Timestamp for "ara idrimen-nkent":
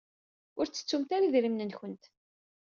1.15-2.03